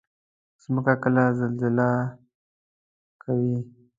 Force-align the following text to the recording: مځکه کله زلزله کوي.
مځکه 0.73 0.93
کله 1.03 1.23
زلزله 1.39 1.89
کوي. 3.23 3.57